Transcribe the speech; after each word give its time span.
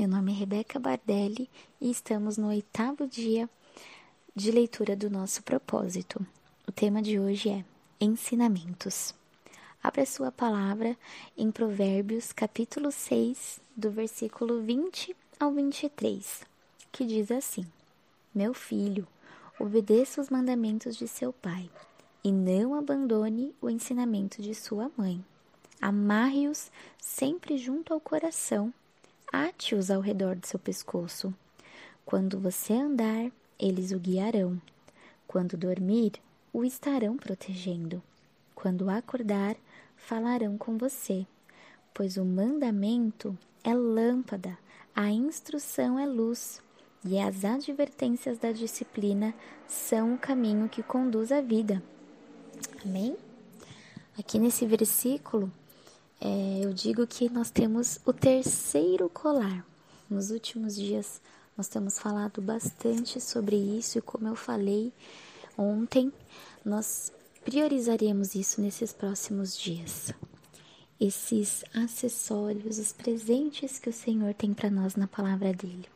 Meu 0.00 0.08
nome 0.08 0.32
é 0.32 0.34
Rebeca 0.34 0.78
Bardelli 0.78 1.46
e 1.78 1.90
estamos 1.90 2.38
no 2.38 2.48
oitavo 2.48 3.06
dia 3.06 3.46
de 4.34 4.50
leitura 4.50 4.96
do 4.96 5.10
nosso 5.10 5.42
propósito. 5.42 6.26
O 6.66 6.72
tema 6.72 7.02
de 7.02 7.20
hoje 7.20 7.50
é 7.50 7.62
Ensinamentos. 8.00 9.14
Abra 9.82 10.06
sua 10.06 10.32
palavra 10.32 10.96
em 11.36 11.50
Provérbios, 11.50 12.32
capítulo 12.32 12.90
6, 12.90 13.60
do 13.76 13.90
versículo 13.90 14.62
20 14.62 15.14
ao 15.38 15.52
23, 15.52 16.46
que 16.90 17.04
diz 17.04 17.30
assim: 17.30 17.66
Meu 18.34 18.54
filho, 18.54 19.06
obedeça 19.58 20.18
os 20.18 20.30
mandamentos 20.30 20.96
de 20.96 21.06
seu 21.06 21.30
pai 21.30 21.68
e 22.24 22.32
não 22.32 22.74
abandone 22.74 23.54
o 23.60 23.68
ensinamento 23.68 24.40
de 24.40 24.54
sua 24.54 24.90
mãe. 24.96 25.22
Amarre-os 25.78 26.72
sempre 26.98 27.58
junto 27.58 27.92
ao 27.92 28.00
coração, 28.00 28.72
ate-os 29.32 29.90
ao 29.90 30.00
redor 30.00 30.36
do 30.36 30.46
seu 30.46 30.58
pescoço. 30.58 31.34
Quando 32.04 32.38
você 32.38 32.72
andar, 32.72 33.30
eles 33.58 33.92
o 33.92 33.98
guiarão. 33.98 34.60
Quando 35.26 35.56
dormir, 35.56 36.12
o 36.52 36.64
estarão 36.64 37.16
protegendo. 37.16 38.02
Quando 38.54 38.90
acordar, 38.90 39.56
falarão 39.96 40.58
com 40.58 40.76
você, 40.76 41.26
pois 41.94 42.16
o 42.16 42.24
mandamento 42.24 43.36
é 43.62 43.72
lâmpada, 43.74 44.58
a 44.94 45.10
instrução 45.10 45.98
é 45.98 46.06
luz, 46.06 46.60
e 47.04 47.18
as 47.18 47.44
advertências 47.44 48.38
da 48.38 48.52
disciplina 48.52 49.32
são 49.66 50.14
o 50.14 50.18
caminho 50.18 50.68
que 50.68 50.82
conduz 50.82 51.32
à 51.32 51.40
vida. 51.40 51.82
Amém? 52.84 53.16
Aqui 54.18 54.38
nesse 54.38 54.66
versículo, 54.66 55.50
é, 56.20 56.60
eu 56.62 56.72
digo 56.72 57.06
que 57.06 57.30
nós 57.30 57.50
temos 57.50 57.98
o 58.04 58.12
terceiro 58.12 59.08
colar. 59.08 59.64
Nos 60.08 60.30
últimos 60.30 60.76
dias, 60.76 61.20
nós 61.56 61.66
temos 61.66 61.98
falado 61.98 62.42
bastante 62.42 63.20
sobre 63.20 63.56
isso 63.56 63.98
e, 63.98 64.02
como 64.02 64.28
eu 64.28 64.36
falei 64.36 64.92
ontem, 65.56 66.12
nós 66.64 67.12
priorizaremos 67.44 68.34
isso 68.34 68.60
nesses 68.60 68.92
próximos 68.92 69.56
dias. 69.58 70.12
Esses 71.00 71.64
acessórios, 71.72 72.78
os 72.78 72.92
presentes 72.92 73.78
que 73.78 73.88
o 73.88 73.92
Senhor 73.92 74.34
tem 74.34 74.52
para 74.52 74.70
nós 74.70 74.96
na 74.96 75.06
palavra 75.06 75.54
dele. 75.54 75.88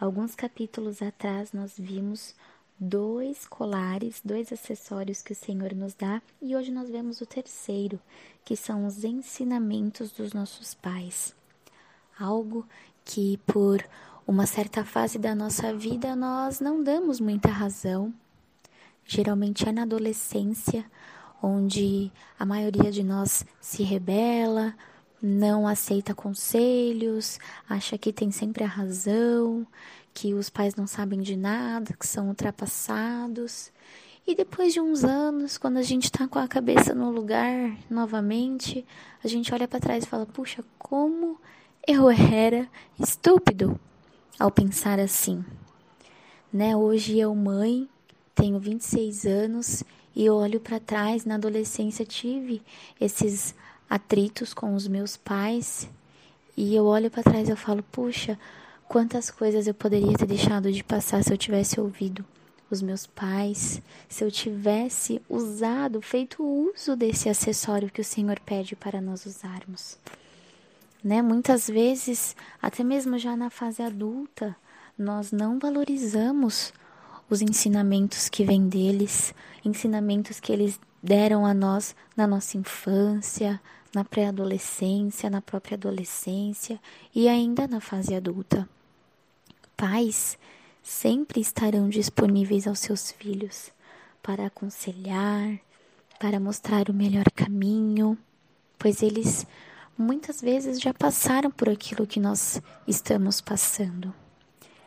Alguns 0.00 0.34
capítulos 0.34 1.00
atrás 1.00 1.52
nós 1.52 1.74
vimos 1.78 2.34
dois 2.80 3.46
colares, 3.46 4.22
dois 4.24 4.50
acessórios 4.50 5.20
que 5.20 5.32
o 5.32 5.36
Senhor 5.36 5.74
nos 5.74 5.94
dá, 5.94 6.22
e 6.40 6.56
hoje 6.56 6.72
nós 6.72 6.88
vemos 6.88 7.20
o 7.20 7.26
terceiro, 7.26 8.00
que 8.42 8.56
são 8.56 8.86
os 8.86 9.04
ensinamentos 9.04 10.10
dos 10.12 10.32
nossos 10.32 10.72
pais. 10.72 11.36
Algo 12.18 12.66
que 13.04 13.38
por 13.46 13.86
uma 14.26 14.46
certa 14.46 14.82
fase 14.84 15.18
da 15.18 15.34
nossa 15.34 15.74
vida 15.74 16.16
nós 16.16 16.60
não 16.60 16.82
damos 16.82 17.20
muita 17.20 17.48
razão. 17.48 18.14
Geralmente 19.04 19.68
é 19.68 19.72
na 19.72 19.82
adolescência, 19.82 20.84
onde 21.42 22.10
a 22.38 22.46
maioria 22.46 22.90
de 22.90 23.02
nós 23.02 23.44
se 23.60 23.82
rebela, 23.82 24.74
não 25.22 25.66
aceita 25.66 26.14
conselhos, 26.14 27.38
acha 27.68 27.98
que 27.98 28.12
tem 28.12 28.30
sempre 28.30 28.64
a 28.64 28.68
razão, 28.68 29.66
que 30.14 30.34
os 30.34 30.48
pais 30.50 30.74
não 30.74 30.86
sabem 30.86 31.20
de 31.20 31.36
nada, 31.36 31.94
que 31.98 32.06
são 32.06 32.28
ultrapassados. 32.28 33.70
E 34.26 34.34
depois 34.34 34.72
de 34.72 34.80
uns 34.80 35.04
anos, 35.04 35.58
quando 35.58 35.78
a 35.78 35.82
gente 35.82 36.04
está 36.04 36.28
com 36.28 36.38
a 36.38 36.48
cabeça 36.48 36.94
no 36.94 37.10
lugar 37.10 37.76
novamente, 37.88 38.84
a 39.22 39.28
gente 39.28 39.52
olha 39.52 39.66
para 39.66 39.80
trás 39.80 40.04
e 40.04 40.06
fala: 40.06 40.26
puxa, 40.26 40.64
como 40.78 41.38
eu 41.86 42.10
era 42.10 42.68
estúpido 42.98 43.78
ao 44.38 44.50
pensar 44.50 44.98
assim. 44.98 45.44
Né? 46.52 46.76
Hoje 46.76 47.18
eu, 47.18 47.34
mãe, 47.34 47.88
tenho 48.34 48.58
26 48.58 49.26
anos 49.26 49.84
e 50.14 50.28
olho 50.28 50.60
para 50.60 50.80
trás, 50.80 51.24
na 51.24 51.36
adolescência 51.36 52.04
tive 52.04 52.62
esses 53.00 53.54
atritos 53.90 54.54
com 54.54 54.74
os 54.74 54.86
meus 54.86 55.16
pais 55.16 55.90
e 56.56 56.74
eu 56.74 56.84
olho 56.84 57.10
para 57.10 57.24
trás 57.24 57.48
e 57.48 57.52
eu 57.52 57.56
falo: 57.56 57.82
puxa, 57.82 58.38
quantas 58.88 59.30
coisas 59.30 59.66
eu 59.66 59.74
poderia 59.74 60.16
ter 60.16 60.26
deixado 60.26 60.70
de 60.70 60.84
passar 60.84 61.24
se 61.24 61.32
eu 61.32 61.36
tivesse 61.36 61.80
ouvido 61.80 62.24
os 62.70 62.80
meus 62.80 63.06
pais, 63.06 63.82
se 64.08 64.22
eu 64.22 64.30
tivesse 64.30 65.20
usado, 65.28 66.00
feito 66.00 66.44
uso 66.44 66.94
desse 66.94 67.28
acessório 67.28 67.90
que 67.90 68.00
o 68.00 68.04
Senhor 68.04 68.38
pede 68.38 68.76
para 68.76 69.00
nós 69.00 69.26
usarmos. 69.26 69.98
Né? 71.02 71.20
Muitas 71.20 71.66
vezes, 71.66 72.36
até 72.62 72.84
mesmo 72.84 73.18
já 73.18 73.34
na 73.36 73.50
fase 73.50 73.82
adulta, 73.82 74.54
nós 74.96 75.32
não 75.32 75.58
valorizamos 75.58 76.72
os 77.28 77.40
ensinamentos 77.40 78.28
que 78.28 78.44
vêm 78.44 78.68
deles, 78.68 79.34
ensinamentos 79.64 80.38
que 80.38 80.52
eles 80.52 80.78
deram 81.02 81.46
a 81.46 81.54
nós 81.54 81.96
na 82.16 82.26
nossa 82.26 82.56
infância, 82.56 83.60
na 83.94 84.04
pré-adolescência, 84.04 85.28
na 85.28 85.40
própria 85.40 85.76
adolescência 85.76 86.80
e 87.14 87.28
ainda 87.28 87.66
na 87.66 87.80
fase 87.80 88.14
adulta. 88.14 88.68
Pais 89.76 90.38
sempre 90.82 91.40
estarão 91.40 91.88
disponíveis 91.88 92.66
aos 92.66 92.78
seus 92.78 93.10
filhos 93.10 93.72
para 94.22 94.46
aconselhar, 94.46 95.58
para 96.18 96.38
mostrar 96.38 96.88
o 96.88 96.94
melhor 96.94 97.30
caminho, 97.34 98.16
pois 98.78 99.02
eles 99.02 99.46
muitas 99.96 100.40
vezes 100.40 100.80
já 100.80 100.94
passaram 100.94 101.50
por 101.50 101.68
aquilo 101.68 102.06
que 102.06 102.20
nós 102.20 102.60
estamos 102.86 103.40
passando. 103.40 104.14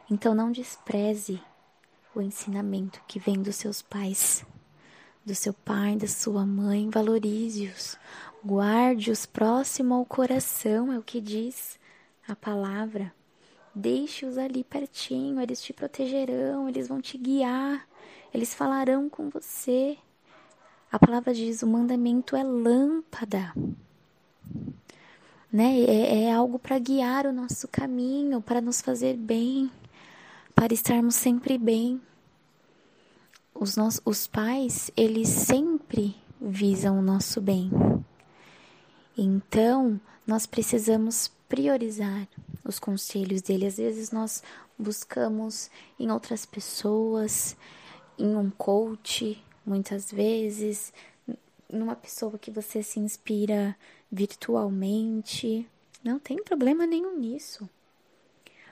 Então 0.09 0.33
não 0.33 0.51
despreze 0.51 1.41
o 2.15 2.21
ensinamento 2.21 3.01
que 3.07 3.19
vem 3.19 3.41
dos 3.41 3.55
seus 3.55 3.81
pais, 3.81 4.45
do 5.25 5.34
seu 5.34 5.53
pai, 5.53 5.95
da 5.95 6.07
sua 6.07 6.45
mãe, 6.45 6.89
valorize-os, 6.89 7.97
guarde-os 8.45 9.25
próximo 9.25 9.94
ao 9.94 10.06
coração, 10.06 10.91
é 10.91 10.97
o 10.97 11.03
que 11.03 11.22
diz 11.22 11.79
a 12.28 12.35
palavra. 12.35 13.13
Deixe-os 13.73 14.38
ali 14.38 14.63
pertinho, 14.63 15.41
eles 15.41 15.62
te 15.62 15.73
protegerão, 15.73 16.69
eles 16.69 16.88
vão 16.88 17.01
te 17.01 17.17
guiar, 17.17 17.88
eles 18.33 18.53
falarão 18.53 19.09
com 19.09 19.29
você. 19.29 19.97
A 20.91 21.00
palavra 21.00 21.33
diz: 21.33 21.63
o 21.63 21.67
mandamento 21.67 22.35
é 22.35 22.44
lâmpada, 22.44 23.53
né? 25.51 25.79
É, 25.81 26.23
é 26.25 26.33
algo 26.33 26.59
para 26.59 26.78
guiar 26.78 27.25
o 27.25 27.33
nosso 27.33 27.67
caminho, 27.67 28.41
para 28.41 28.62
nos 28.62 28.81
fazer 28.81 29.16
bem, 29.16 29.72
para 30.53 30.73
estarmos 30.73 31.16
sempre 31.16 31.57
bem. 31.57 32.00
Os, 33.63 33.78
nossos, 33.78 34.01
os 34.03 34.28
pais, 34.28 34.91
eles 34.97 35.29
sempre 35.29 36.18
visam 36.41 37.00
o 37.00 37.01
nosso 37.01 37.40
bem. 37.40 37.72
Então, 39.18 40.01
nós 40.28 40.46
precisamos 40.46 41.31
priorizar 41.47 42.28
os 42.66 42.78
conselhos 42.78 43.41
dele. 43.41 43.66
Às 43.66 43.78
vezes 43.78 44.12
nós 44.12 44.44
buscamos 44.78 45.72
em 45.97 46.12
outras 46.12 46.46
pessoas, 46.46 47.56
em 48.19 48.35
um 48.35 48.50
coach, 48.50 49.41
muitas 49.66 50.12
vezes, 50.12 50.91
numa 51.72 51.95
pessoa 51.95 52.38
que 52.38 52.51
você 52.51 52.84
se 52.84 53.00
inspira 53.00 53.78
virtualmente. 54.12 55.66
Não 56.03 56.19
tem 56.19 56.44
problema 56.44 56.85
nenhum 56.85 57.18
nisso. 57.18 57.69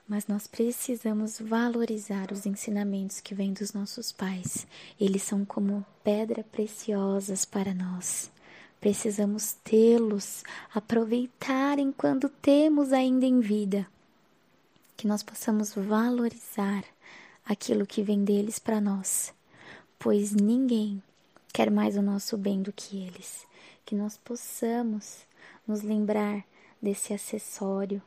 Mas 0.07 0.27
nós 0.27 0.45
precisamos 0.45 1.39
valorizar 1.39 2.31
os 2.31 2.45
ensinamentos 2.45 3.19
que 3.19 3.33
vêm 3.33 3.53
dos 3.53 3.73
nossos 3.73 4.11
pais. 4.11 4.67
Eles 4.99 5.23
são 5.23 5.45
como 5.45 5.85
pedra 6.03 6.43
preciosas 6.43 7.45
para 7.45 7.73
nós. 7.73 8.29
Precisamos 8.79 9.53
tê-los, 9.63 10.43
aproveitar 10.73 11.79
enquanto 11.79 12.27
temos 12.27 12.91
ainda 12.91 13.25
em 13.25 13.39
vida. 13.39 13.87
Que 14.97 15.07
nós 15.07 15.21
possamos 15.21 15.73
valorizar 15.73 16.83
aquilo 17.45 17.85
que 17.85 18.01
vem 18.01 18.23
deles 18.23 18.59
para 18.59 18.81
nós, 18.81 19.33
pois 19.99 20.31
ninguém 20.31 21.01
quer 21.53 21.69
mais 21.69 21.95
o 21.95 22.01
nosso 22.01 22.37
bem 22.37 22.61
do 22.61 22.73
que 22.73 22.97
eles. 22.97 23.45
Que 23.85 23.95
nós 23.95 24.17
possamos 24.17 25.19
nos 25.67 25.81
lembrar 25.83 26.43
desse 26.81 27.13
acessório 27.13 28.01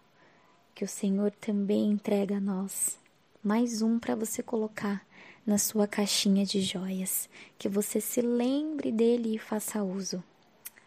que 0.74 0.84
o 0.84 0.88
Senhor 0.88 1.30
também 1.30 1.90
entrega 1.90 2.38
a 2.38 2.40
nós. 2.40 2.98
Mais 3.42 3.80
um 3.80 3.98
para 3.98 4.16
você 4.16 4.42
colocar 4.42 5.06
na 5.46 5.56
sua 5.56 5.86
caixinha 5.86 6.44
de 6.44 6.60
joias. 6.60 7.28
Que 7.56 7.68
você 7.68 8.00
se 8.00 8.20
lembre 8.20 8.90
dele 8.90 9.36
e 9.36 9.38
faça 9.38 9.84
uso. 9.84 10.22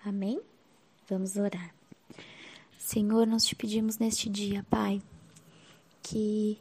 Amém? 0.03 0.41
Vamos 1.09 1.37
orar. 1.37 1.73
Senhor, 2.77 3.25
nós 3.25 3.45
te 3.45 3.55
pedimos 3.55 3.97
neste 3.97 4.29
dia, 4.29 4.65
Pai, 4.69 5.01
que 6.01 6.57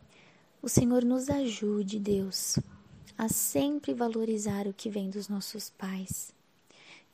o 0.62 0.68
Senhor 0.68 1.04
nos 1.04 1.28
ajude, 1.28 1.98
Deus, 1.98 2.58
a 3.18 3.28
sempre 3.28 3.94
valorizar 3.94 4.66
o 4.66 4.72
que 4.72 4.90
vem 4.90 5.10
dos 5.10 5.28
nossos 5.28 5.70
pais. 5.70 6.32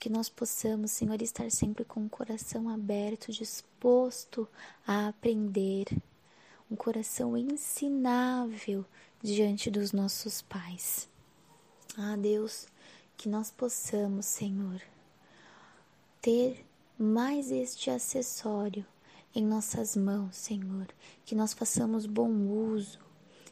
Que 0.02 0.10
nós 0.10 0.28
possamos, 0.28 0.90
Senhor, 0.90 1.22
estar 1.22 1.48
sempre 1.48 1.84
com 1.84 2.04
o 2.04 2.08
coração 2.08 2.68
aberto, 2.68 3.30
disposto 3.30 4.48
a 4.84 5.06
aprender. 5.06 5.86
um 6.68 6.74
coração 6.74 7.36
ensinável 7.36 8.84
diante 9.22 9.70
dos 9.70 9.92
nossos 9.92 10.42
pais. 10.42 11.08
Ah, 11.96 12.16
Deus, 12.16 12.66
que 13.16 13.28
nós 13.28 13.52
possamos, 13.52 14.26
Senhor, 14.26 14.82
ter 16.20 16.66
mais 16.98 17.52
este 17.52 17.88
acessório 17.88 18.84
em 19.32 19.46
nossas 19.46 19.94
mãos, 19.94 20.34
Senhor, 20.34 20.88
que 21.24 21.36
nós 21.36 21.52
façamos 21.52 22.06
bom 22.06 22.48
uso, 22.48 22.98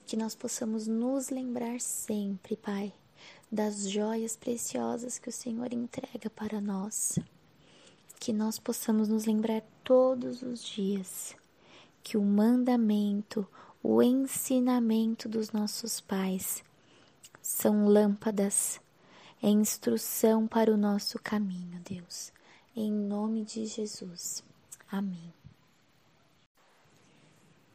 que 0.04 0.16
nós 0.16 0.34
possamos 0.34 0.88
nos 0.88 1.30
lembrar 1.30 1.80
sempre, 1.80 2.56
Pai, 2.56 2.92
das 3.50 3.88
joias 3.88 4.36
preciosas 4.36 5.18
que 5.18 5.28
o 5.28 5.32
Senhor 5.32 5.72
entrega 5.72 6.30
para 6.30 6.60
nós. 6.60 7.18
Que 8.18 8.32
nós 8.32 8.58
possamos 8.58 9.08
nos 9.08 9.24
lembrar 9.24 9.62
todos 9.82 10.42
os 10.42 10.62
dias 10.62 11.34
que 12.02 12.16
o 12.16 12.22
mandamento, 12.22 13.46
o 13.82 14.02
ensinamento 14.02 15.28
dos 15.28 15.52
nossos 15.52 16.00
pais 16.00 16.62
são 17.42 17.86
lâmpadas, 17.86 18.80
é 19.42 19.48
instrução 19.48 20.46
para 20.46 20.72
o 20.72 20.76
nosso 20.76 21.18
caminho, 21.18 21.80
Deus. 21.88 22.32
Em 22.76 22.92
nome 22.92 23.44
de 23.44 23.66
Jesus. 23.66 24.44
Amém. 24.90 25.32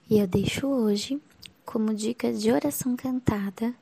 E 0.10 0.20
eu 0.20 0.28
deixo 0.28 0.68
hoje, 0.68 1.22
como 1.66 1.94
dica 1.94 2.32
de 2.32 2.52
oração 2.52 2.96
cantada, 2.96 3.74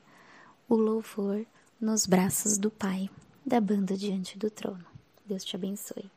o 0.70 0.76
louvor 0.76 1.46
nos 1.84 2.06
braços 2.06 2.58
do 2.58 2.72
Pai, 2.72 3.10
da 3.46 3.60
banda 3.60 3.98
Diante 3.98 4.40
do 4.40 4.50
Trono. 4.50 4.86
Deus 5.26 5.44
te 5.44 5.58
abençoe. 5.58 6.10